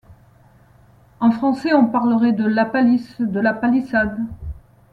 [1.19, 4.17] En français, on parlerait de Lapalisse, de Lapalissade.